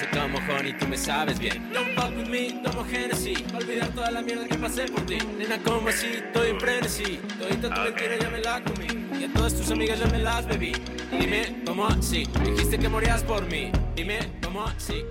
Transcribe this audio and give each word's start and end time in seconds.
dulce 0.00 0.18
como 0.18 0.38
honey, 0.38 0.72
tú 0.74 0.86
me 0.86 0.96
sabes 0.96 1.38
bien. 1.38 1.70
Don't 1.72 1.94
fuck 1.94 2.16
with 2.16 2.28
me, 2.28 2.60
tomo 2.62 2.84
Genesis. 2.84 3.42
Olvidar 3.54 3.88
toda 3.88 4.10
la 4.10 4.22
mierda 4.22 4.46
que 4.46 4.56
pasé 4.56 4.86
por 4.86 5.04
ti. 5.06 5.18
Nena, 5.38 5.58
como 5.62 5.88
así, 5.88 6.06
estoy 6.06 6.50
en 6.50 6.60
frenesí. 6.60 7.20
Todita 7.38 7.74
tu 7.74 7.80
mentira 7.80 8.16
ya 8.18 8.30
me 8.30 8.40
la 8.40 8.62
comí. 8.62 8.86
Y 9.18 9.24
a 9.24 9.32
todas 9.32 9.54
tus 9.54 9.70
amigas 9.70 9.98
ya 9.98 10.06
me 10.06 10.18
las 10.18 10.46
bebí. 10.46 10.72
Dime, 11.18 11.62
¿cómo 11.66 11.86
así? 11.86 12.24
Dijiste 12.44 12.78
que 12.78 12.88
morías 12.88 13.22
por 13.22 13.42
mí. 13.46 13.72
Dime, 13.94 14.18
¿cómo 14.42 14.64
así? 14.64 15.04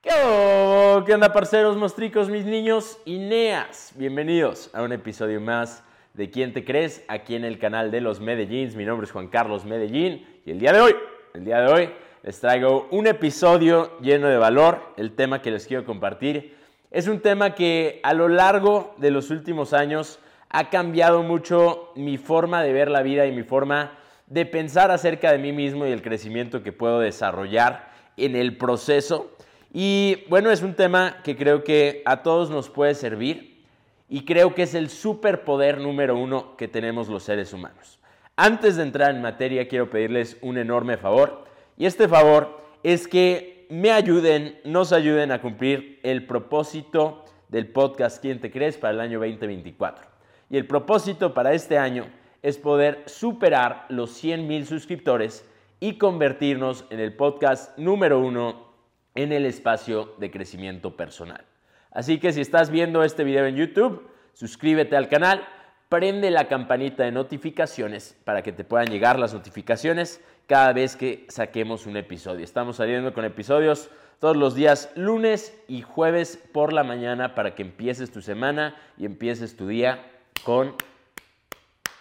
¿Qué, 0.00 0.10
onda, 0.12 1.04
¿Qué 1.04 1.14
onda, 1.14 1.32
parceros, 1.32 1.76
mostricos, 1.76 2.28
mis 2.28 2.44
niños 2.44 2.98
y 3.04 3.18
neas? 3.18 3.92
Bienvenidos 3.96 4.70
a 4.72 4.82
un 4.82 4.92
episodio 4.92 5.40
más 5.40 5.82
de 6.14 6.30
¿Quién 6.30 6.54
te 6.54 6.64
crees? 6.64 7.04
Aquí 7.08 7.34
en 7.34 7.44
el 7.44 7.58
canal 7.58 7.90
de 7.90 8.00
los 8.00 8.20
Medellín. 8.20 8.74
Mi 8.76 8.84
nombre 8.84 9.04
es 9.04 9.12
Juan 9.12 9.28
Carlos 9.28 9.64
Medellín 9.64 10.26
y 10.46 10.52
el 10.52 10.58
día 10.58 10.72
de 10.72 10.80
hoy, 10.80 10.96
el 11.34 11.44
día 11.44 11.60
de 11.60 11.72
hoy, 11.72 11.90
les 12.26 12.40
traigo 12.40 12.88
un 12.90 13.06
episodio 13.06 14.00
lleno 14.00 14.26
de 14.26 14.36
valor. 14.36 14.80
El 14.96 15.12
tema 15.12 15.40
que 15.40 15.52
les 15.52 15.64
quiero 15.64 15.84
compartir 15.84 16.56
es 16.90 17.06
un 17.06 17.20
tema 17.20 17.54
que 17.54 18.00
a 18.02 18.14
lo 18.14 18.26
largo 18.26 18.96
de 18.98 19.12
los 19.12 19.30
últimos 19.30 19.72
años 19.72 20.18
ha 20.48 20.68
cambiado 20.68 21.22
mucho 21.22 21.92
mi 21.94 22.18
forma 22.18 22.64
de 22.64 22.72
ver 22.72 22.90
la 22.90 23.02
vida 23.02 23.26
y 23.26 23.32
mi 23.32 23.44
forma 23.44 23.92
de 24.26 24.44
pensar 24.44 24.90
acerca 24.90 25.30
de 25.30 25.38
mí 25.38 25.52
mismo 25.52 25.86
y 25.86 25.92
el 25.92 26.02
crecimiento 26.02 26.64
que 26.64 26.72
puedo 26.72 26.98
desarrollar 26.98 27.92
en 28.16 28.34
el 28.34 28.56
proceso 28.56 29.30
y 29.72 30.24
bueno, 30.28 30.50
es 30.50 30.62
un 30.62 30.74
tema 30.74 31.18
que 31.22 31.36
creo 31.36 31.62
que 31.62 32.02
a 32.06 32.24
todos 32.24 32.50
nos 32.50 32.70
puede 32.70 32.96
servir 32.96 33.62
y 34.08 34.24
creo 34.24 34.52
que 34.52 34.62
es 34.62 34.74
el 34.74 34.90
superpoder 34.90 35.78
número 35.78 36.18
uno 36.18 36.56
que 36.56 36.66
tenemos 36.66 37.06
los 37.06 37.22
seres 37.22 37.52
humanos. 37.52 38.00
Antes 38.34 38.74
de 38.74 38.82
entrar 38.82 39.14
en 39.14 39.22
materia, 39.22 39.68
quiero 39.68 39.90
pedirles 39.90 40.38
un 40.42 40.58
enorme 40.58 40.96
favor 40.96 41.45
y 41.76 41.86
este 41.86 42.08
favor 42.08 42.60
es 42.82 43.06
que 43.08 43.66
me 43.68 43.90
ayuden, 43.90 44.58
nos 44.64 44.92
ayuden 44.92 45.32
a 45.32 45.40
cumplir 45.40 46.00
el 46.02 46.26
propósito 46.26 47.24
del 47.48 47.68
podcast 47.68 48.20
¿Quién 48.22 48.40
te 48.40 48.50
crees? 48.50 48.76
para 48.76 48.94
el 48.94 49.00
año 49.00 49.18
2024. 49.18 50.06
Y 50.50 50.56
el 50.56 50.66
propósito 50.66 51.34
para 51.34 51.52
este 51.52 51.78
año 51.78 52.06
es 52.42 52.58
poder 52.58 53.02
superar 53.06 53.86
los 53.88 54.12
100 54.12 54.46
mil 54.46 54.66
suscriptores 54.66 55.44
y 55.80 55.98
convertirnos 55.98 56.84
en 56.90 57.00
el 57.00 57.14
podcast 57.14 57.76
número 57.78 58.20
uno 58.20 58.72
en 59.14 59.32
el 59.32 59.46
espacio 59.46 60.14
de 60.18 60.30
crecimiento 60.30 60.96
personal. 60.96 61.44
Así 61.90 62.18
que 62.18 62.32
si 62.32 62.40
estás 62.40 62.70
viendo 62.70 63.02
este 63.02 63.24
video 63.24 63.46
en 63.46 63.56
YouTube, 63.56 64.08
suscríbete 64.32 64.96
al 64.96 65.08
canal, 65.08 65.46
prende 65.88 66.30
la 66.30 66.48
campanita 66.48 67.04
de 67.04 67.12
notificaciones 67.12 68.16
para 68.24 68.42
que 68.42 68.52
te 68.52 68.64
puedan 68.64 68.88
llegar 68.88 69.18
las 69.18 69.34
notificaciones 69.34 70.20
cada 70.46 70.72
vez 70.72 70.96
que 70.96 71.26
saquemos 71.28 71.86
un 71.86 71.96
episodio. 71.96 72.44
Estamos 72.44 72.76
saliendo 72.76 73.12
con 73.12 73.24
episodios 73.24 73.90
todos 74.20 74.36
los 74.36 74.54
días 74.54 74.90
lunes 74.94 75.54
y 75.68 75.82
jueves 75.82 76.38
por 76.52 76.72
la 76.72 76.84
mañana 76.84 77.34
para 77.34 77.54
que 77.54 77.62
empieces 77.62 78.10
tu 78.10 78.22
semana 78.22 78.76
y 78.96 79.04
empieces 79.04 79.56
tu 79.56 79.68
día 79.68 80.04
con 80.44 80.74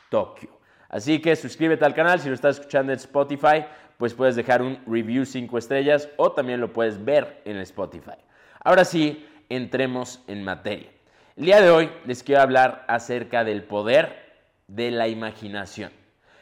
Tokio. 0.09 0.49
Así 0.89 1.21
que 1.21 1.35
suscríbete 1.35 1.83
al 1.83 1.93
canal 1.93 2.19
si 2.19 2.29
lo 2.29 2.35
estás 2.35 2.59
escuchando 2.59 2.93
en 2.93 2.99
Spotify 2.99 3.65
pues 3.97 4.13
puedes 4.13 4.35
dejar 4.35 4.61
un 4.61 4.79
review 4.85 5.25
5 5.25 5.57
estrellas 5.57 6.09
o 6.17 6.31
también 6.31 6.59
lo 6.59 6.73
puedes 6.73 7.03
ver 7.03 7.41
en 7.45 7.57
Spotify. 7.57 8.17
Ahora 8.63 8.83
sí, 8.83 9.25
entremos 9.49 10.21
en 10.27 10.43
materia. 10.43 10.89
El 11.37 11.47
día 11.47 11.59
de 11.59 11.69
hoy 11.69 11.91
les 12.05 12.23
quiero 12.23 12.41
hablar 12.41 12.85
acerca 12.87 13.43
del 13.43 13.63
poder 13.63 14.37
de 14.69 14.89
la 14.89 15.09
imaginación. 15.09 15.91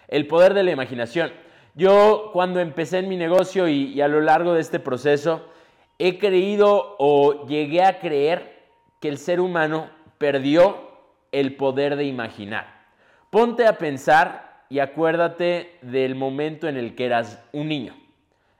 El 0.07 0.27
poder 0.27 0.53
de 0.53 0.61
la 0.61 0.69
imaginación. 0.69 1.33
Yo 1.73 2.29
cuando 2.31 2.59
empecé 2.59 2.99
en 2.99 3.09
mi 3.09 3.17
negocio 3.17 3.67
y, 3.67 3.85
y 3.85 4.01
a 4.01 4.07
lo 4.07 4.21
largo 4.21 4.53
de 4.53 4.61
este 4.61 4.79
proceso, 4.79 5.49
he 5.97 6.19
creído 6.19 6.95
o 6.99 7.47
llegué 7.47 7.81
a 7.81 7.99
creer 7.99 8.67
que 9.01 9.09
el 9.09 9.17
ser 9.17 9.39
humano 9.39 9.89
perdió 10.19 10.91
el 11.31 11.55
poder 11.55 11.95
de 11.95 12.03
imaginar. 12.03 12.85
Ponte 13.31 13.65
a 13.65 13.79
pensar 13.79 14.65
y 14.69 14.77
acuérdate 14.77 15.79
del 15.81 16.13
momento 16.13 16.67
en 16.67 16.77
el 16.77 16.93
que 16.93 17.07
eras 17.07 17.41
un 17.51 17.67
niño. 17.67 17.95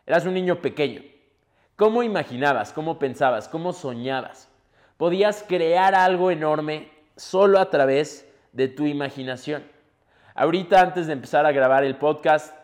Eras 0.08 0.26
un 0.26 0.34
niño 0.34 0.64
pequeño. 0.64 1.04
¿Cómo 1.76 2.02
imaginabas? 2.02 2.74
¿Cómo 2.74 2.98
pensabas? 2.98 3.48
¿Cómo 3.48 3.72
soñabas? 3.72 4.50
Podías 4.98 5.44
crear 5.48 5.96
algo 5.96 6.32
enorme 6.32 6.90
solo 7.16 7.60
a 7.60 7.70
través 7.70 8.28
de 8.52 8.68
tu 8.68 8.86
imaginación. 8.86 9.64
Ahorita, 10.36 10.82
antes 10.82 11.08
de 11.08 11.14
empezar 11.14 11.46
a 11.46 11.52
grabar 11.52 11.84
el 11.84 11.96
podcast, 11.96 12.56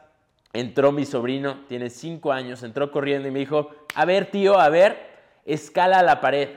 entró 0.53 0.91
mi 0.91 1.05
sobrino, 1.05 1.65
tiene 1.67 1.89
cinco 1.89 2.31
años, 2.31 2.63
entró 2.63 2.91
corriendo 2.91 3.27
y 3.27 3.31
me 3.31 3.39
dijo, 3.39 3.71
a 3.95 4.05
ver 4.05 4.31
tío, 4.31 4.59
a 4.59 4.69
ver, 4.69 4.97
escala 5.45 6.01
la 6.01 6.21
pared. 6.21 6.49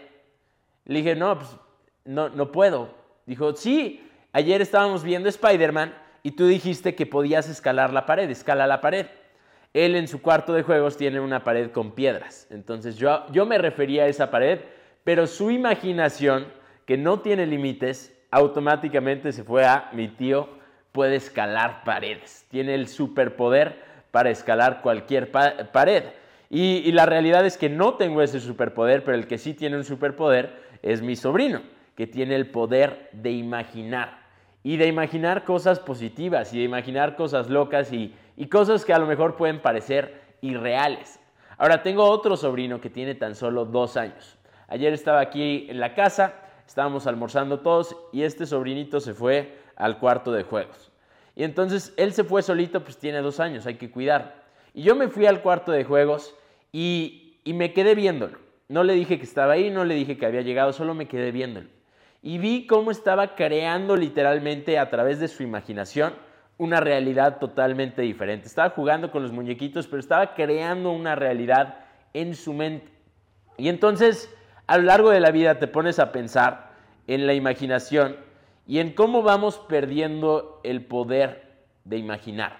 Le 0.84 0.98
dije, 0.98 1.14
no, 1.14 1.38
pues 1.38 1.50
no, 2.04 2.28
no 2.30 2.52
puedo. 2.52 2.94
Dijo, 3.26 3.54
sí, 3.54 4.08
ayer 4.32 4.60
estábamos 4.60 5.02
viendo 5.04 5.28
Spider-Man 5.28 5.94
y 6.22 6.32
tú 6.32 6.46
dijiste 6.46 6.94
que 6.94 7.06
podías 7.06 7.48
escalar 7.48 7.92
la 7.92 8.06
pared, 8.06 8.28
escala 8.30 8.66
la 8.66 8.80
pared. 8.80 9.06
Él 9.74 9.96
en 9.96 10.08
su 10.08 10.20
cuarto 10.20 10.52
de 10.52 10.62
juegos 10.62 10.96
tiene 10.96 11.20
una 11.20 11.44
pared 11.44 11.70
con 11.70 11.92
piedras. 11.92 12.46
Entonces 12.50 12.96
yo, 12.96 13.26
yo 13.32 13.46
me 13.46 13.58
refería 13.58 14.04
a 14.04 14.08
esa 14.08 14.30
pared, 14.30 14.60
pero 15.04 15.26
su 15.26 15.50
imaginación, 15.50 16.46
que 16.86 16.96
no 16.96 17.20
tiene 17.20 17.46
límites, 17.46 18.16
automáticamente 18.30 19.32
se 19.32 19.44
fue 19.44 19.64
a 19.64 19.90
mi 19.92 20.08
tío 20.08 20.48
puede 20.92 21.16
escalar 21.16 21.84
paredes. 21.84 22.46
Tiene 22.50 22.74
el 22.74 22.86
superpoder 22.86 23.82
para 24.10 24.30
escalar 24.30 24.82
cualquier 24.82 25.30
pared. 25.30 26.04
Y, 26.50 26.92
la 26.92 27.06
realidad 27.06 27.46
es 27.46 27.56
que 27.56 27.70
no 27.70 27.94
tengo 27.94 28.20
ese 28.20 28.38
superpoder, 28.38 29.04
pero 29.04 29.16
el 29.16 29.26
que 29.26 29.38
sí 29.38 29.54
tiene 29.54 29.76
un 29.76 29.84
superpoder 29.84 30.54
es 30.82 31.00
mi 31.00 31.16
sobrino, 31.16 31.62
que 31.96 32.06
tiene 32.06 32.34
el 32.34 32.50
poder 32.50 33.08
de 33.12 33.30
imaginar 33.30 34.20
y 34.62 34.76
de 34.76 34.86
imaginar 34.86 35.44
cosas 35.44 35.80
positivas 35.80 36.52
y 36.52 36.58
de 36.58 36.64
imaginar 36.64 37.16
cosas 37.16 37.48
locas 37.48 37.90
y, 37.92 38.14
cosas 38.50 38.84
que 38.84 38.92
a 38.92 38.98
lo 38.98 39.06
mejor 39.06 39.36
pueden 39.36 39.60
parecer 39.60 40.20
irreales. 40.42 41.18
Ahora, 41.56 41.82
tengo 41.82 42.04
otro 42.04 42.36
sobrino 42.36 42.80
que 42.80 42.90
tiene 42.90 43.14
tan 43.14 43.34
solo 43.34 43.64
dos 43.64 43.96
años. 43.96 44.36
Ayer 44.72 44.92
estaba 44.92 45.20
aquí 45.20 45.66
en 45.68 45.80
la 45.80 45.94
casa, 45.94 46.34
estábamos 46.66 47.06
almorzando 47.06 47.60
todos 47.60 47.96
y 48.12 48.22
este 48.22 48.46
sobrinito 48.46 49.00
se 49.00 49.14
fue 49.14 49.58
al 49.76 49.98
cuarto 49.98 50.32
de 50.32 50.44
juegos. 50.44 50.90
Y 51.36 51.44
entonces 51.44 51.94
él 51.96 52.12
se 52.12 52.24
fue 52.24 52.42
solito, 52.42 52.82
pues 52.82 52.98
tiene 52.98 53.20
dos 53.20 53.40
años, 53.40 53.66
hay 53.66 53.74
que 53.74 53.90
cuidar. 53.90 54.42
Y 54.74 54.82
yo 54.82 54.96
me 54.96 55.08
fui 55.08 55.26
al 55.26 55.42
cuarto 55.42 55.72
de 55.72 55.84
juegos 55.84 56.34
y, 56.72 57.38
y 57.44 57.52
me 57.52 57.72
quedé 57.72 57.94
viéndolo. 57.94 58.38
No 58.68 58.84
le 58.84 58.94
dije 58.94 59.18
que 59.18 59.24
estaba 59.24 59.52
ahí, 59.52 59.70
no 59.70 59.84
le 59.84 59.94
dije 59.94 60.16
que 60.16 60.26
había 60.26 60.40
llegado, 60.40 60.72
solo 60.72 60.94
me 60.94 61.06
quedé 61.06 61.30
viéndolo 61.30 61.68
y 62.22 62.38
vi 62.38 62.66
cómo 62.66 62.92
estaba 62.92 63.34
creando 63.34 63.96
literalmente 63.96 64.78
a 64.78 64.88
través 64.88 65.18
de 65.18 65.26
su 65.26 65.42
imaginación 65.42 66.14
una 66.56 66.78
realidad 66.78 67.38
totalmente 67.38 68.02
diferente. 68.02 68.46
Estaba 68.46 68.70
jugando 68.70 69.10
con 69.10 69.24
los 69.24 69.32
muñequitos, 69.32 69.88
pero 69.88 69.98
estaba 69.98 70.34
creando 70.34 70.92
una 70.92 71.16
realidad 71.16 71.80
en 72.14 72.36
su 72.36 72.52
mente. 72.52 72.92
Y 73.58 73.68
entonces, 73.68 74.32
a 74.66 74.78
lo 74.78 74.84
largo 74.84 75.10
de 75.10 75.20
la 75.20 75.30
vida 75.30 75.58
te 75.58 75.66
pones 75.66 75.98
a 75.98 76.12
pensar 76.12 76.70
en 77.06 77.26
la 77.26 77.34
imaginación 77.34 78.16
y 78.66 78.78
en 78.78 78.92
cómo 78.92 79.22
vamos 79.22 79.58
perdiendo 79.58 80.60
el 80.62 80.84
poder 80.84 81.50
de 81.84 81.96
imaginar, 81.96 82.56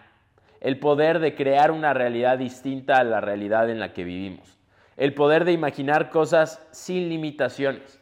el 0.60 0.78
poder 0.78 1.20
de 1.20 1.34
crear 1.34 1.70
una 1.70 1.94
realidad 1.94 2.38
distinta 2.38 2.98
a 2.98 3.04
la 3.04 3.20
realidad 3.20 3.70
en 3.70 3.78
la 3.78 3.92
que 3.92 4.04
vivimos, 4.04 4.58
el 4.96 5.14
poder 5.14 5.44
de 5.44 5.52
imaginar 5.52 6.10
cosas 6.10 6.66
sin 6.72 7.08
limitaciones. 7.08 8.00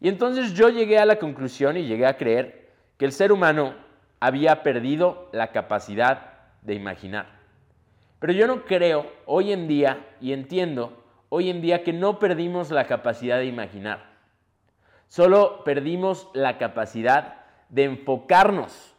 Y 0.00 0.08
entonces 0.08 0.54
yo 0.54 0.68
llegué 0.68 0.98
a 0.98 1.06
la 1.06 1.18
conclusión 1.18 1.76
y 1.76 1.86
llegué 1.86 2.06
a 2.06 2.16
creer 2.16 2.70
que 2.96 3.04
el 3.04 3.12
ser 3.12 3.32
humano 3.32 3.74
había 4.20 4.62
perdido 4.62 5.28
la 5.32 5.52
capacidad 5.52 6.32
de 6.62 6.74
imaginar. 6.74 7.26
Pero 8.18 8.32
yo 8.32 8.46
no 8.46 8.64
creo 8.64 9.10
hoy 9.26 9.52
en 9.52 9.68
día, 9.68 10.06
y 10.20 10.32
entiendo 10.32 11.04
hoy 11.28 11.50
en 11.50 11.60
día 11.60 11.82
que 11.82 11.92
no 11.92 12.18
perdimos 12.18 12.70
la 12.70 12.86
capacidad 12.86 13.38
de 13.38 13.46
imaginar. 13.46 14.16
Solo 15.08 15.62
perdimos 15.64 16.28
la 16.34 16.58
capacidad 16.58 17.44
de 17.68 17.84
enfocarnos 17.84 18.94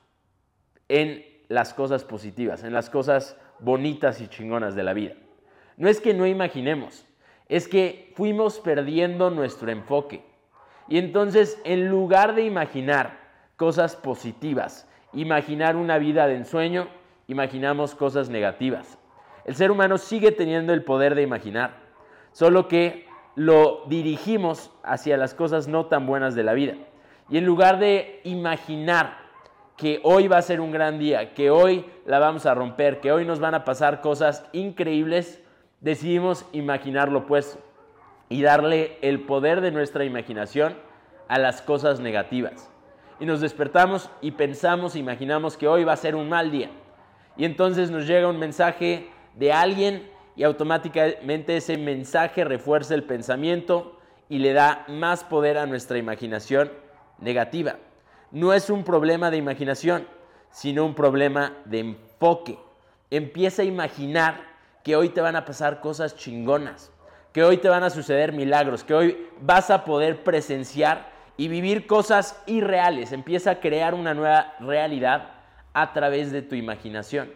en 0.89 1.25
las 1.47 1.73
cosas 1.73 2.03
positivas, 2.03 2.63
en 2.63 2.73
las 2.73 2.89
cosas 2.89 3.37
bonitas 3.59 4.21
y 4.21 4.27
chingonas 4.27 4.75
de 4.75 4.83
la 4.83 4.93
vida. 4.93 5.13
No 5.77 5.89
es 5.89 6.01
que 6.01 6.13
no 6.13 6.25
imaginemos, 6.25 7.05
es 7.47 7.67
que 7.67 8.11
fuimos 8.15 8.59
perdiendo 8.59 9.29
nuestro 9.29 9.71
enfoque. 9.71 10.23
Y 10.87 10.97
entonces, 10.97 11.61
en 11.65 11.89
lugar 11.89 12.35
de 12.35 12.43
imaginar 12.43 13.19
cosas 13.57 13.95
positivas, 13.95 14.87
imaginar 15.13 15.75
una 15.75 15.97
vida 15.97 16.27
de 16.27 16.35
ensueño, 16.35 16.87
imaginamos 17.27 17.95
cosas 17.95 18.29
negativas. 18.29 18.97
El 19.45 19.55
ser 19.55 19.71
humano 19.71 19.97
sigue 19.97 20.31
teniendo 20.31 20.73
el 20.73 20.83
poder 20.83 21.15
de 21.15 21.23
imaginar, 21.23 21.86
solo 22.37 22.67
que 22.67 23.07
lo 23.33 23.81
dirigimos 23.87 24.69
hacia 24.83 25.17
las 25.17 25.33
cosas 25.33 25.67
no 25.67 25.87
tan 25.87 26.05
buenas 26.05 26.35
de 26.35 26.43
la 26.43 26.53
vida. 26.53 26.75
Y 27.29 27.39
en 27.39 27.45
lugar 27.47 27.79
de 27.79 28.21
imaginar 28.25 29.17
que 29.75 29.99
hoy 30.03 30.27
va 30.27 30.37
a 30.37 30.43
ser 30.43 30.61
un 30.61 30.71
gran 30.71 30.99
día, 30.99 31.33
que 31.33 31.49
hoy 31.49 31.83
la 32.05 32.19
vamos 32.19 32.45
a 32.45 32.53
romper, 32.53 32.99
que 32.99 33.11
hoy 33.11 33.25
nos 33.25 33.39
van 33.39 33.55
a 33.55 33.63
pasar 33.63 34.01
cosas 34.01 34.45
increíbles, 34.53 35.41
decidimos 35.81 36.45
imaginar 36.51 37.11
lo 37.11 37.21
opuesto 37.21 37.59
y 38.29 38.43
darle 38.43 38.99
el 39.01 39.21
poder 39.21 39.61
de 39.61 39.71
nuestra 39.71 40.05
imaginación 40.05 40.75
a 41.29 41.39
las 41.39 41.63
cosas 41.63 41.99
negativas. 41.99 42.71
Y 43.19 43.25
nos 43.25 43.41
despertamos 43.41 44.11
y 44.21 44.29
pensamos, 44.29 44.95
imaginamos 44.95 45.57
que 45.57 45.67
hoy 45.67 45.85
va 45.85 45.93
a 45.93 45.97
ser 45.97 46.15
un 46.15 46.29
mal 46.29 46.51
día. 46.51 46.69
Y 47.35 47.45
entonces 47.45 47.89
nos 47.89 48.05
llega 48.05 48.29
un 48.29 48.37
mensaje 48.37 49.09
de 49.33 49.51
alguien 49.51 50.16
y 50.37 50.43
automáticamente 50.43 51.57
ese 51.57 51.77
mensaje 51.77 52.45
refuerza 52.45 52.93
el 52.93 53.03
pensamiento 53.03 53.99
y 54.29 54.37
le 54.37 54.53
da 54.53 54.85
más 54.87 55.23
poder 55.23 55.57
a 55.57 55.65
nuestra 55.65 55.97
imaginación 55.97 56.71
negativa. 57.17 57.77
No 58.31 58.53
es 58.53 58.69
un 58.69 58.83
problema 58.83 59.31
de 59.31 59.37
imaginación, 59.37 60.07
sino 60.51 60.85
un 60.85 60.93
problema 60.93 61.53
de 61.65 61.79
enfoque. 61.79 62.59
Empieza 63.09 63.63
a 63.63 63.65
imaginar 63.65 64.41
que 64.83 64.95
hoy 64.95 65.09
te 65.09 65.21
van 65.21 65.35
a 65.35 65.43
pasar 65.43 65.79
cosas 65.79 66.15
chingonas, 66.15 66.91
que 67.33 67.43
hoy 67.43 67.57
te 67.57 67.69
van 67.69 67.83
a 67.83 67.89
suceder 67.89 68.31
milagros, 68.31 68.83
que 68.83 68.93
hoy 68.93 69.27
vas 69.41 69.71
a 69.71 69.85
poder 69.85 70.23
presenciar 70.23 71.09
y 71.35 71.47
vivir 71.47 71.87
cosas 71.87 72.39
irreales. 72.45 73.11
Empieza 73.11 73.51
a 73.51 73.59
crear 73.59 73.95
una 73.95 74.13
nueva 74.13 74.53
realidad 74.59 75.31
a 75.73 75.93
través 75.93 76.31
de 76.31 76.43
tu 76.43 76.53
imaginación. 76.53 77.31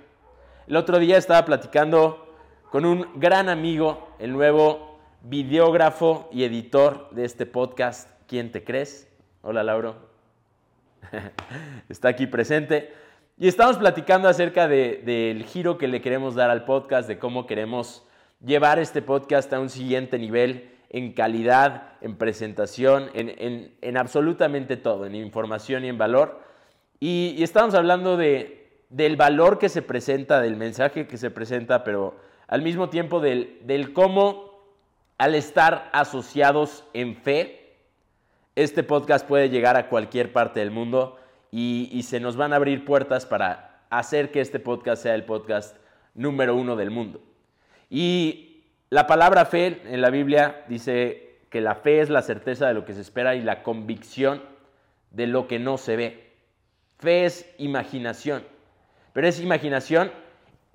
El 0.67 0.75
otro 0.75 0.99
día 0.99 1.17
estaba 1.17 1.43
platicando 1.45 2.30
con 2.71 2.85
un 2.85 3.05
gran 3.15 3.49
amigo, 3.49 4.15
el 4.17 4.31
nuevo 4.31 4.97
videógrafo 5.23 6.29
y 6.31 6.45
editor 6.45 7.09
de 7.11 7.25
este 7.25 7.45
podcast, 7.45 8.09
¿Quién 8.27 8.53
te 8.53 8.63
crees? 8.63 9.09
Hola 9.41 9.61
Lauro. 9.61 9.97
Está 11.89 12.07
aquí 12.07 12.27
presente. 12.27 12.93
Y 13.37 13.49
estamos 13.49 13.77
platicando 13.77 14.29
acerca 14.29 14.69
del 14.69 15.43
giro 15.43 15.77
que 15.77 15.89
le 15.89 15.99
queremos 15.99 16.33
dar 16.33 16.49
al 16.49 16.63
podcast, 16.63 17.09
de 17.09 17.19
cómo 17.19 17.45
queremos 17.45 18.07
llevar 18.39 18.79
este 18.79 19.01
podcast 19.01 19.51
a 19.51 19.59
un 19.59 19.69
siguiente 19.69 20.17
nivel 20.17 20.71
en 20.89 21.11
calidad, 21.11 21.95
en 21.99 22.15
presentación, 22.15 23.09
en, 23.13 23.97
absolutamente 23.97 24.77
todo, 24.77 25.05
en 25.05 25.15
información 25.15 25.83
y 25.83 25.89
en 25.89 25.97
valor. 25.97 26.39
Y, 27.01 27.35
estamos 27.43 27.73
hablando 27.73 28.15
del 28.15 29.15
valor 29.17 29.59
que 29.59 29.67
se 29.67 29.81
presenta, 29.81 30.39
del 30.39 30.55
mensaje 30.55 31.05
que 31.05 31.17
se 31.17 31.31
presenta, 31.31 31.83
pero 31.83 32.30
al 32.51 32.61
mismo 32.61 32.89
tiempo 32.89 33.21
del, 33.21 33.57
del 33.63 33.93
cómo 33.93 34.51
al 35.17 35.35
estar 35.35 35.89
asociados 35.93 36.83
en 36.93 37.15
fe, 37.15 37.77
este 38.55 38.83
podcast 38.83 39.25
puede 39.25 39.49
llegar 39.49 39.77
a 39.77 39.87
cualquier 39.87 40.33
parte 40.33 40.59
del 40.59 40.69
mundo 40.69 41.17
y, 41.49 42.03
se 42.03 42.19
nos 42.19 42.35
van 42.35 42.51
a 42.51 42.57
abrir 42.57 42.83
puertas 42.83 43.25
para 43.25 43.85
hacer 43.89 44.31
que 44.31 44.41
este 44.41 44.59
podcast 44.59 45.01
sea 45.01 45.15
el 45.15 45.23
podcast 45.23 45.77
número 46.13 46.53
uno 46.55 46.75
del 46.75 46.91
mundo. 46.91 47.21
Y 47.89 48.63
la 48.89 49.07
palabra 49.07 49.45
fe 49.45 49.81
en 49.85 50.01
la 50.01 50.09
Biblia 50.09 50.65
dice 50.67 51.39
que 51.49 51.61
la 51.61 51.75
fe 51.75 52.01
es 52.01 52.09
la 52.09 52.21
certeza 52.21 52.67
de 52.67 52.73
lo 52.73 52.83
que 52.83 52.93
se 52.93 53.01
espera 53.01 53.35
y 53.35 53.41
la 53.41 53.63
convicción 53.63 54.41
de 55.11 55.25
lo 55.25 55.47
que 55.47 55.57
no 55.57 55.77
se 55.77 55.95
ve. 55.95 56.33
Fe 56.99 57.23
es 57.23 57.49
imaginación, 57.59 58.43
pero 59.13 59.25
es 59.27 59.39
imaginación 59.39 60.11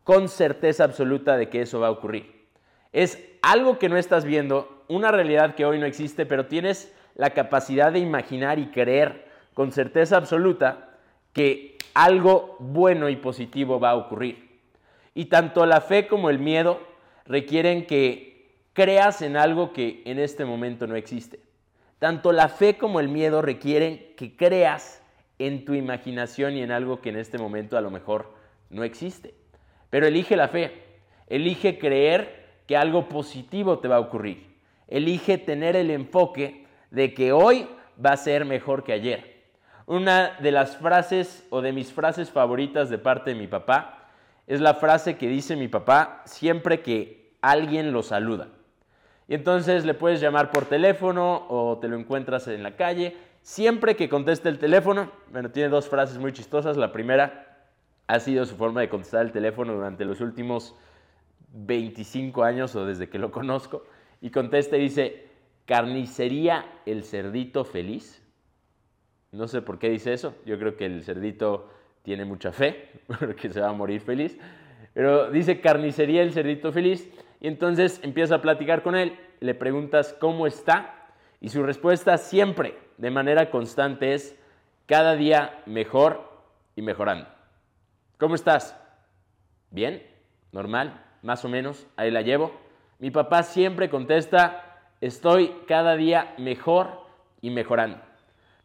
con 0.07 0.29
certeza 0.29 0.85
absoluta 0.85 1.37
de 1.37 1.49
que 1.49 1.63
eso 1.63 1.81
va 1.81 1.89
a 1.89 1.91
ocurrir. 1.91 2.47
Es 2.93 3.19
algo 3.43 3.81
que 3.81 3.89
no 3.89 3.97
estás 3.97 4.25
viendo, 4.25 4.85
una 4.87 5.11
realidad 5.11 5.57
que 5.57 5.65
hoy 5.65 5.81
no 5.81 5.85
existe, 5.85 6.27
pero 6.27 6.47
tienes 6.47 6.95
la 7.17 7.31
capacidad 7.31 7.93
de 7.93 7.99
imaginar 7.99 8.61
y 8.61 8.71
creer 8.71 9.27
con 9.53 9.73
certeza 9.73 10.17
absoluta 10.17 10.91
que 11.33 11.77
algo 11.93 12.55
bueno 12.61 13.09
y 13.09 13.17
positivo 13.17 13.81
va 13.81 13.91
a 13.91 13.97
ocurrir. 13.97 14.61
Y 15.13 15.25
tanto 15.25 15.67
la 15.67 15.81
fe 15.81 16.07
como 16.07 16.31
el 16.31 16.39
miedo 16.39 16.79
requieren 17.25 17.85
que 17.85 18.55
creas 18.75 19.23
en 19.23 19.37
algo 19.37 19.73
que 19.73 20.03
en 20.05 20.21
este 20.21 20.45
momento 20.45 20.87
no 20.87 20.95
existe. 20.95 21.41
Tanto 21.99 22.31
la 22.31 22.49
fe 22.49 22.79
como 22.79 23.01
el 23.01 23.09
miedo 23.09 23.43
requieren 23.43 24.15
que 24.17 24.37
creas 24.37 25.03
en 25.41 25.65
tu 25.65 25.75
imaginación 25.75 26.55
y 26.55 26.63
en 26.63 26.71
algo 26.71 27.01
que 27.01 27.09
en 27.09 27.17
este 27.17 27.39
momento 27.39 27.77
a 27.77 27.81
lo 27.81 27.91
mejor 27.91 28.33
no 28.71 28.85
existe. 28.85 29.35
Pero 29.97 30.09
elige 30.09 30.37
la 30.37 30.49
fe, 30.49 30.75
elige 31.27 31.79
creer 31.79 32.61
que 32.67 32.77
algo 32.77 33.09
positivo 33.09 33.79
te 33.79 33.89
va 33.89 33.97
a 33.97 34.01
ocurrir. 34.01 34.47
Elige 34.89 35.39
tener 35.39 35.75
el 35.75 35.91
enfoque 35.91 36.67
de 36.91 37.15
que 37.15 37.33
hoy 37.33 37.67
va 38.05 38.11
a 38.11 38.19
ser 38.19 38.45
mejor 38.45 38.85
que 38.85 38.93
ayer. 38.93 39.47
Una 39.87 40.37
de 40.41 40.53
las 40.53 40.77
frases 40.77 41.47
o 41.49 41.63
de 41.63 41.73
mis 41.73 41.95
frases 41.95 42.31
favoritas 42.31 42.91
de 42.91 42.99
parte 42.99 43.31
de 43.31 43.41
mi 43.41 43.47
papá 43.47 44.11
es 44.47 44.61
la 44.61 44.75
frase 44.75 45.17
que 45.17 45.29
dice 45.29 45.57
mi 45.57 45.69
papá 45.69 46.21
siempre 46.27 46.83
que 46.83 47.33
alguien 47.41 47.91
lo 47.91 48.03
saluda. 48.03 48.49
Y 49.29 49.35
entonces 49.35 49.87
le 49.87 49.95
puedes 49.95 50.21
llamar 50.21 50.51
por 50.51 50.67
teléfono 50.67 51.47
o 51.49 51.79
te 51.79 51.89
lo 51.89 51.97
encuentras 51.97 52.47
en 52.49 52.63
la 52.63 52.77
calle. 52.77 53.17
Siempre 53.41 53.97
que 53.97 54.11
conteste 54.11 54.51
el 54.51 54.59
teléfono, 54.59 55.11
bueno, 55.33 55.51
tiene 55.53 55.71
dos 55.71 55.89
frases 55.89 56.19
muy 56.19 56.35
chistosas. 56.35 56.77
La 56.77 56.93
primera 56.93 57.46
ha 58.07 58.21
sido 58.21 58.45
su 58.45 58.57
forma 58.57 58.81
de 58.81 58.89
contestar 58.89 59.25
el 59.25 59.33
teléfono 59.33 59.75
durante 59.75 60.05
los 60.05 60.21
últimos 60.21 60.75
25 61.53 62.45
años 62.45 62.75
o 62.77 62.87
desde 62.87 63.09
que 63.09 63.19
lo 63.19 63.31
conozco. 63.31 63.85
Y 64.21 64.31
contesta 64.31 64.77
y 64.77 64.83
dice, 64.83 65.27
carnicería 65.65 66.67
el 66.87 67.05
cerdito 67.05 67.65
feliz. 67.65 68.23
No 69.33 69.49
sé 69.49 69.63
por 69.63 69.79
qué 69.79 69.91
dice 69.91 70.13
eso. 70.13 70.35
Yo 70.45 70.59
creo 70.59 70.77
que 70.77 70.87
el 70.87 71.03
cerdito 71.03 71.69
tiene 72.03 72.25
mucha 72.25 72.53
fe, 72.53 72.91
porque 73.21 73.51
se 73.51 73.61
va 73.61 73.69
a 73.69 73.73
morir 73.73 74.01
feliz. 74.01 74.39
Pero 74.95 75.31
dice 75.31 75.61
carnicería 75.61 76.23
el 76.23 76.33
cerdito 76.33 76.73
feliz. 76.73 77.11
Y 77.41 77.49
entonces 77.49 78.01
empieza 78.03 78.37
a 78.37 78.43
platicar 78.43 78.83
con 78.83 78.95
él. 78.95 79.19
Le 79.41 79.55
preguntas 79.55 80.17
cómo 80.21 80.47
está. 80.47 81.09
Y 81.41 81.51
su 81.51 81.63
respuesta 81.63 82.17
siempre, 82.17 82.79
de 82.97 83.11
manera 83.11 83.51
constante, 83.51 84.15
es 84.15 84.39
cada 84.87 85.17
día 85.17 85.63
mejor 85.67 86.31
y 86.77 86.83
mejorando. 86.83 87.36
¿Cómo 88.19 88.35
estás? 88.35 88.75
Bien, 89.71 90.03
normal, 90.51 91.05
más 91.21 91.45
o 91.45 91.51
menos, 91.51 91.87
ahí 91.97 92.11
la 92.11 92.23
llevo. 92.23 92.51
Mi 92.99 93.11
papá 93.11 93.43
siempre 93.43 93.91
contesta, 93.91 94.79
estoy 95.03 95.55
cada 95.69 95.97
día 95.97 96.35
mejor 96.39 97.03
y 97.43 97.51
mejorando. 97.51 97.99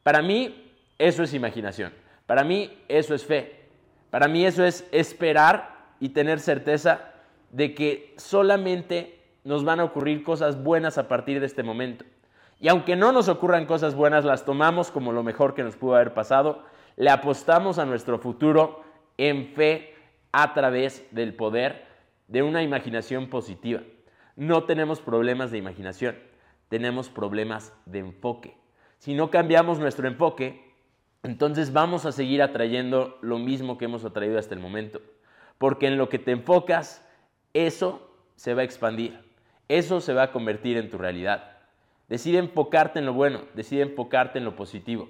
Para 0.03 0.21
mí 0.21 0.71
eso 0.97 1.23
es 1.23 1.33
imaginación. 1.33 1.91
Para 2.25 2.45
mí 2.45 2.81
eso 2.87 3.13
es 3.13 3.25
fe. 3.25 3.65
Para 4.09 4.29
mí 4.29 4.45
eso 4.45 4.63
es 4.63 4.87
esperar 4.93 5.75
y 5.99 6.09
tener 6.09 6.39
certeza 6.39 7.11
de 7.49 7.75
que 7.75 8.13
solamente 8.17 9.19
nos 9.43 9.65
van 9.65 9.81
a 9.81 9.83
ocurrir 9.83 10.23
cosas 10.23 10.63
buenas 10.63 10.97
a 10.97 11.09
partir 11.09 11.41
de 11.41 11.45
este 11.45 11.61
momento. 11.61 12.05
Y 12.61 12.69
aunque 12.69 12.95
no 12.95 13.11
nos 13.11 13.27
ocurran 13.27 13.65
cosas 13.65 13.95
buenas, 13.95 14.23
las 14.23 14.45
tomamos 14.45 14.91
como 14.91 15.11
lo 15.11 15.23
mejor 15.23 15.55
que 15.55 15.63
nos 15.63 15.75
pudo 15.75 15.95
haber 15.95 16.13
pasado, 16.13 16.63
le 16.95 17.09
apostamos 17.09 17.79
a 17.79 17.85
nuestro 17.85 18.17
futuro 18.17 18.90
en 19.21 19.53
fe 19.53 19.93
a 20.31 20.55
través 20.55 21.05
del 21.11 21.35
poder 21.35 21.85
de 22.27 22.41
una 22.41 22.63
imaginación 22.63 23.29
positiva. 23.29 23.81
No 24.35 24.63
tenemos 24.63 24.99
problemas 24.99 25.51
de 25.51 25.59
imaginación, 25.59 26.17
tenemos 26.69 27.09
problemas 27.09 27.71
de 27.85 27.99
enfoque. 27.99 28.57
Si 28.97 29.13
no 29.13 29.29
cambiamos 29.29 29.77
nuestro 29.77 30.07
enfoque, 30.07 30.73
entonces 31.21 31.71
vamos 31.71 32.07
a 32.07 32.11
seguir 32.11 32.41
atrayendo 32.41 33.19
lo 33.21 33.37
mismo 33.37 33.77
que 33.77 33.85
hemos 33.85 34.05
atraído 34.05 34.39
hasta 34.39 34.55
el 34.55 34.59
momento. 34.59 35.01
Porque 35.59 35.85
en 35.85 35.99
lo 35.99 36.09
que 36.09 36.17
te 36.17 36.31
enfocas, 36.31 37.07
eso 37.53 38.11
se 38.35 38.55
va 38.55 38.61
a 38.61 38.65
expandir. 38.65 39.19
Eso 39.67 40.01
se 40.01 40.13
va 40.13 40.23
a 40.23 40.31
convertir 40.31 40.77
en 40.77 40.89
tu 40.89 40.97
realidad. 40.97 41.59
Decide 42.09 42.39
enfocarte 42.39 42.97
en 42.97 43.05
lo 43.05 43.13
bueno, 43.13 43.41
decide 43.53 43.83
enfocarte 43.83 44.39
en 44.39 44.45
lo 44.45 44.55
positivo. 44.55 45.09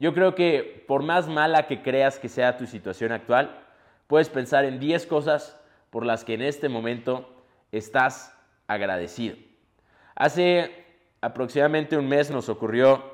Yo 0.00 0.14
creo 0.14 0.34
que 0.34 0.82
por 0.88 1.02
más 1.02 1.28
mala 1.28 1.66
que 1.66 1.82
creas 1.82 2.18
que 2.18 2.30
sea 2.30 2.56
tu 2.56 2.66
situación 2.66 3.12
actual, 3.12 3.64
puedes 4.06 4.30
pensar 4.30 4.64
en 4.64 4.80
10 4.80 5.06
cosas 5.06 5.60
por 5.90 6.06
las 6.06 6.24
que 6.24 6.34
en 6.34 6.42
este 6.42 6.70
momento 6.70 7.28
estás 7.70 8.34
agradecido. 8.66 9.36
Hace 10.16 10.86
aproximadamente 11.20 11.98
un 11.98 12.08
mes 12.08 12.30
nos 12.30 12.48
ocurrió 12.48 13.04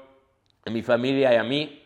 a 0.64 0.70
mi 0.70 0.82
familia 0.82 1.34
y 1.34 1.36
a 1.36 1.42
mí 1.42 1.82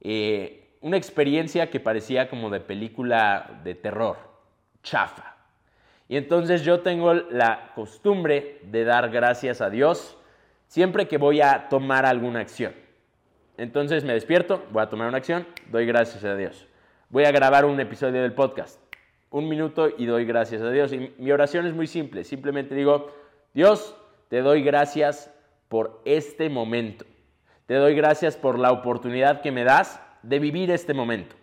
eh, 0.00 0.76
una 0.80 0.96
experiencia 0.96 1.68
que 1.68 1.78
parecía 1.78 2.30
como 2.30 2.48
de 2.48 2.60
película 2.60 3.60
de 3.62 3.74
terror, 3.74 4.16
chafa. 4.82 5.36
Y 6.08 6.16
entonces 6.16 6.64
yo 6.64 6.80
tengo 6.80 7.12
la 7.12 7.72
costumbre 7.74 8.60
de 8.64 8.84
dar 8.84 9.10
gracias 9.10 9.60
a 9.60 9.68
Dios 9.68 10.16
siempre 10.66 11.06
que 11.08 11.18
voy 11.18 11.42
a 11.42 11.68
tomar 11.68 12.06
alguna 12.06 12.40
acción. 12.40 12.74
Entonces 13.60 14.04
me 14.04 14.14
despierto, 14.14 14.64
voy 14.72 14.82
a 14.82 14.88
tomar 14.88 15.06
una 15.06 15.18
acción, 15.18 15.46
doy 15.70 15.84
gracias 15.84 16.24
a 16.24 16.34
Dios. 16.34 16.66
Voy 17.10 17.24
a 17.24 17.30
grabar 17.30 17.66
un 17.66 17.78
episodio 17.78 18.22
del 18.22 18.32
podcast, 18.32 18.80
un 19.28 19.50
minuto 19.50 19.90
y 19.98 20.06
doy 20.06 20.24
gracias 20.24 20.62
a 20.62 20.70
Dios. 20.70 20.94
Y 20.94 21.12
mi 21.18 21.30
oración 21.30 21.66
es 21.66 21.74
muy 21.74 21.86
simple, 21.86 22.24
simplemente 22.24 22.74
digo, 22.74 23.12
Dios, 23.52 23.94
te 24.30 24.40
doy 24.40 24.62
gracias 24.62 25.30
por 25.68 26.00
este 26.06 26.48
momento. 26.48 27.04
Te 27.66 27.74
doy 27.74 27.94
gracias 27.94 28.34
por 28.34 28.58
la 28.58 28.72
oportunidad 28.72 29.42
que 29.42 29.52
me 29.52 29.62
das 29.62 30.00
de 30.22 30.38
vivir 30.38 30.70
este 30.70 30.94
momento. 30.94 31.36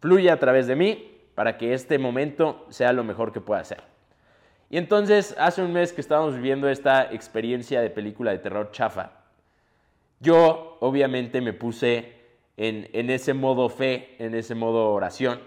Fluye 0.00 0.32
a 0.32 0.40
través 0.40 0.66
de 0.66 0.74
mí 0.74 1.20
para 1.36 1.56
que 1.58 1.74
este 1.74 1.96
momento 1.96 2.66
sea 2.70 2.92
lo 2.92 3.04
mejor 3.04 3.30
que 3.30 3.40
pueda 3.40 3.62
ser. 3.62 3.84
Y 4.68 4.78
entonces, 4.78 5.36
hace 5.38 5.62
un 5.62 5.72
mes 5.72 5.92
que 5.92 6.00
estábamos 6.00 6.34
viviendo 6.34 6.68
esta 6.68 7.04
experiencia 7.12 7.80
de 7.82 7.90
película 7.90 8.32
de 8.32 8.38
terror 8.38 8.72
chafa, 8.72 9.23
yo 10.24 10.78
obviamente 10.80 11.40
me 11.40 11.52
puse 11.52 12.12
en, 12.56 12.88
en 12.92 13.10
ese 13.10 13.34
modo 13.34 13.68
fe, 13.68 14.16
en 14.18 14.34
ese 14.34 14.56
modo 14.56 14.90
oración, 14.90 15.40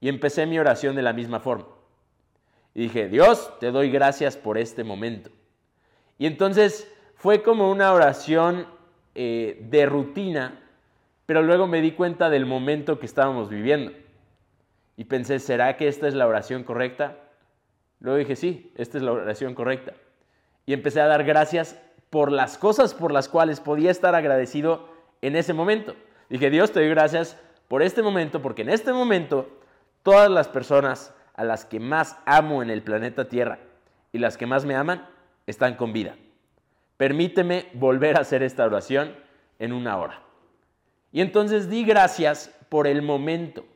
y 0.00 0.08
empecé 0.08 0.46
mi 0.46 0.58
oración 0.58 0.96
de 0.96 1.02
la 1.02 1.12
misma 1.12 1.40
forma. 1.40 1.66
Y 2.74 2.82
dije, 2.82 3.08
Dios, 3.08 3.52
te 3.58 3.70
doy 3.70 3.90
gracias 3.90 4.36
por 4.36 4.56
este 4.56 4.84
momento. 4.84 5.30
Y 6.18 6.26
entonces 6.26 6.90
fue 7.14 7.42
como 7.42 7.70
una 7.70 7.92
oración 7.92 8.66
eh, 9.14 9.58
de 9.70 9.86
rutina, 9.86 10.60
pero 11.24 11.42
luego 11.42 11.66
me 11.66 11.80
di 11.80 11.92
cuenta 11.92 12.30
del 12.30 12.46
momento 12.46 12.98
que 12.98 13.06
estábamos 13.06 13.48
viviendo. 13.48 13.92
Y 14.96 15.04
pensé, 15.04 15.38
¿será 15.38 15.76
que 15.76 15.88
esta 15.88 16.06
es 16.06 16.14
la 16.14 16.26
oración 16.26 16.64
correcta? 16.64 17.16
Luego 18.00 18.18
dije, 18.18 18.36
sí, 18.36 18.72
esta 18.76 18.98
es 18.98 19.04
la 19.04 19.12
oración 19.12 19.54
correcta. 19.54 19.94
Y 20.66 20.72
empecé 20.72 21.00
a 21.00 21.06
dar 21.06 21.24
gracias 21.24 21.80
por 22.16 22.32
las 22.32 22.56
cosas 22.56 22.94
por 22.94 23.12
las 23.12 23.28
cuales 23.28 23.60
podía 23.60 23.90
estar 23.90 24.14
agradecido 24.14 24.88
en 25.20 25.36
ese 25.36 25.52
momento. 25.52 25.94
Dije, 26.30 26.48
Dios, 26.48 26.72
te 26.72 26.80
doy 26.80 26.88
gracias 26.88 27.38
por 27.68 27.82
este 27.82 28.02
momento, 28.02 28.40
porque 28.40 28.62
en 28.62 28.70
este 28.70 28.90
momento 28.94 29.50
todas 30.02 30.30
las 30.30 30.48
personas 30.48 31.14
a 31.34 31.44
las 31.44 31.66
que 31.66 31.78
más 31.78 32.16
amo 32.24 32.62
en 32.62 32.70
el 32.70 32.82
planeta 32.82 33.28
Tierra 33.28 33.58
y 34.12 34.18
las 34.18 34.38
que 34.38 34.46
más 34.46 34.64
me 34.64 34.74
aman 34.74 35.06
están 35.46 35.74
con 35.74 35.92
vida. 35.92 36.16
Permíteme 36.96 37.68
volver 37.74 38.16
a 38.16 38.22
hacer 38.22 38.42
esta 38.42 38.64
oración 38.64 39.14
en 39.58 39.74
una 39.74 39.98
hora. 39.98 40.22
Y 41.12 41.20
entonces 41.20 41.68
di 41.68 41.84
gracias 41.84 42.50
por 42.70 42.86
el 42.86 43.02
momento. 43.02 43.66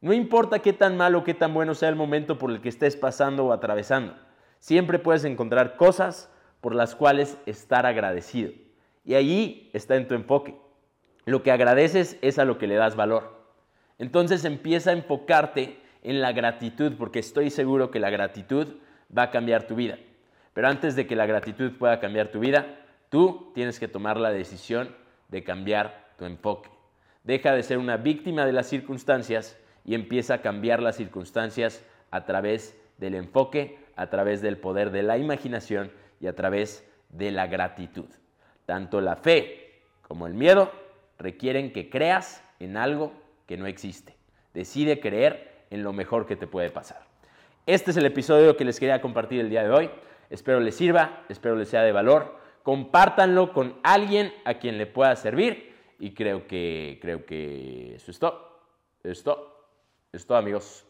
No 0.00 0.12
importa 0.12 0.60
qué 0.60 0.72
tan 0.72 0.96
malo 0.96 1.24
qué 1.24 1.34
tan 1.34 1.52
bueno 1.52 1.74
sea 1.74 1.88
el 1.88 1.96
momento 1.96 2.38
por 2.38 2.52
el 2.52 2.60
que 2.60 2.68
estés 2.68 2.94
pasando 2.94 3.46
o 3.46 3.52
atravesando. 3.52 4.14
Siempre 4.60 5.00
puedes 5.00 5.24
encontrar 5.24 5.76
cosas 5.76 6.30
por 6.60 6.74
las 6.74 6.94
cuales 6.94 7.38
estar 7.46 7.86
agradecido. 7.86 8.52
Y 9.04 9.14
allí 9.14 9.70
está 9.72 9.96
en 9.96 10.08
tu 10.08 10.14
enfoque. 10.14 10.56
Lo 11.24 11.42
que 11.42 11.52
agradeces 11.52 12.18
es 12.22 12.38
a 12.38 12.44
lo 12.44 12.58
que 12.58 12.66
le 12.66 12.74
das 12.74 12.96
valor. 12.96 13.36
Entonces 13.98 14.44
empieza 14.44 14.90
a 14.90 14.94
enfocarte 14.94 15.80
en 16.02 16.20
la 16.20 16.32
gratitud, 16.32 16.94
porque 16.98 17.18
estoy 17.18 17.50
seguro 17.50 17.90
que 17.90 17.98
la 17.98 18.10
gratitud 18.10 18.68
va 19.16 19.24
a 19.24 19.30
cambiar 19.30 19.66
tu 19.66 19.74
vida. 19.74 19.98
Pero 20.52 20.68
antes 20.68 20.96
de 20.96 21.06
que 21.06 21.16
la 21.16 21.26
gratitud 21.26 21.72
pueda 21.78 22.00
cambiar 22.00 22.28
tu 22.28 22.40
vida, 22.40 22.78
tú 23.08 23.50
tienes 23.54 23.80
que 23.80 23.88
tomar 23.88 24.16
la 24.18 24.30
decisión 24.30 24.94
de 25.28 25.42
cambiar 25.42 26.12
tu 26.16 26.24
enfoque. 26.24 26.70
Deja 27.24 27.52
de 27.52 27.62
ser 27.62 27.78
una 27.78 27.96
víctima 27.96 28.46
de 28.46 28.52
las 28.52 28.68
circunstancias 28.68 29.58
y 29.84 29.94
empieza 29.94 30.34
a 30.34 30.42
cambiar 30.42 30.80
las 30.80 30.96
circunstancias 30.96 31.84
a 32.10 32.24
través 32.24 32.80
del 32.98 33.14
enfoque, 33.14 33.78
a 33.96 34.08
través 34.08 34.42
del 34.42 34.58
poder 34.58 34.90
de 34.90 35.02
la 35.02 35.18
imaginación 35.18 35.90
y 36.20 36.26
a 36.26 36.34
través 36.34 36.86
de 37.08 37.30
la 37.30 37.46
gratitud. 37.46 38.06
Tanto 38.66 39.00
la 39.00 39.16
fe 39.16 39.82
como 40.02 40.26
el 40.26 40.34
miedo 40.34 40.70
requieren 41.18 41.72
que 41.72 41.90
creas 41.90 42.44
en 42.60 42.76
algo 42.76 43.12
que 43.46 43.56
no 43.56 43.66
existe. 43.66 44.16
Decide 44.54 45.00
creer 45.00 45.64
en 45.70 45.82
lo 45.82 45.92
mejor 45.92 46.26
que 46.26 46.36
te 46.36 46.46
puede 46.46 46.70
pasar. 46.70 47.04
Este 47.66 47.90
es 47.90 47.96
el 47.96 48.06
episodio 48.06 48.56
que 48.56 48.64
les 48.64 48.78
quería 48.78 49.00
compartir 49.00 49.40
el 49.40 49.50
día 49.50 49.64
de 49.64 49.70
hoy. 49.70 49.90
Espero 50.30 50.60
les 50.60 50.76
sirva, 50.76 51.24
espero 51.28 51.56
les 51.56 51.68
sea 51.68 51.82
de 51.82 51.92
valor. 51.92 52.36
Compártanlo 52.62 53.52
con 53.52 53.78
alguien 53.82 54.32
a 54.44 54.54
quien 54.54 54.78
le 54.78 54.86
pueda 54.86 55.14
servir 55.16 55.74
y 55.98 56.14
creo 56.14 56.46
que 56.46 56.98
creo 57.00 57.24
que 57.24 57.94
eso 57.94 58.10
es 58.10 58.18
todo. 58.18 58.60
Esto 59.02 59.68
es 60.12 60.26
todo, 60.26 60.38
amigos. 60.38 60.84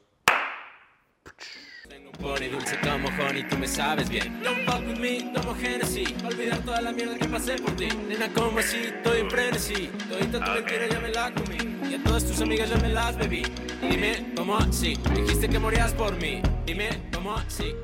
Tengo 1.88 2.11
un 2.11 2.19
pony 2.19 2.49
dulce 2.50 2.76
como 2.81 3.09
honey, 3.09 3.47
tú 3.49 3.57
me 3.59 3.69
sabes 3.69 4.09
bien. 4.09 4.43
Don't 4.43 4.64
fuck 4.64 4.81
with 4.87 4.99
me, 4.99 5.31
tomo 5.33 5.55
Genesis. 5.55 6.12
Olvidar 6.25 6.59
toda 6.61 6.81
la 6.81 6.93
mierda 6.93 7.16
que 7.16 7.28
pasé 7.28 7.57
por 7.57 7.76
ti. 7.76 7.88
Nena, 8.09 8.28
como 8.33 8.59
así, 8.59 8.76
estoy 8.76 9.21
en 9.21 9.31
frenesí. 9.31 9.90
Todita 10.09 10.45
tu 10.45 10.50
mentira 10.50 10.88
ya 10.88 11.00
me 11.00 11.11
la 11.11 11.31
comí. 11.33 11.59
Y 11.90 11.95
a 11.95 12.02
todas 12.02 12.25
tus 12.25 12.40
amigas 12.40 12.71
ya 12.71 12.76
me 12.78 12.88
las 12.88 13.16
bebí. 13.16 13.43
Dime, 13.81 14.33
¿cómo 14.35 14.57
así? 14.57 14.99
Dijiste 15.14 15.49
que 15.49 15.59
morías 15.59 15.93
por 15.93 16.16
mí. 16.21 16.43
Dime, 16.64 16.88
¿cómo 17.12 17.37
así? 17.37 17.75